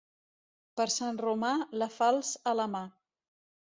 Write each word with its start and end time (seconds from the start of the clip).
Per 0.81 0.87
Sant 0.95 1.21
Romà, 1.27 1.53
la 1.85 1.91
falç 2.01 2.35
a 2.55 2.59
la 2.63 2.71
mà. 2.77 2.87